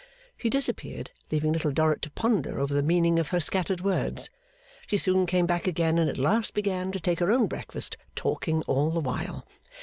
She 0.35 0.49
disappeared, 0.49 1.11
leaving 1.29 1.51
Little 1.53 1.71
Dorrit 1.71 2.01
to 2.01 2.09
ponder 2.09 2.59
over 2.59 2.73
the 2.73 2.81
meaning 2.81 3.19
of 3.19 3.27
her 3.27 3.39
scattered 3.39 3.81
words. 3.81 4.31
She 4.87 4.97
soon 4.97 5.27
came 5.27 5.45
back 5.45 5.67
again; 5.67 5.99
and 5.99 6.09
at 6.09 6.17
last 6.17 6.55
began 6.55 6.91
to 6.93 6.99
take 6.99 7.19
her 7.19 7.31
own 7.31 7.45
breakfast, 7.45 7.97
talking 8.15 8.63
all 8.63 8.89
the 8.89 8.99
while. 8.99 9.45